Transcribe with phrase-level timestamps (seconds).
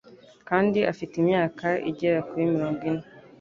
[0.49, 3.03] kandi afite imyaka igera kuri murongo ine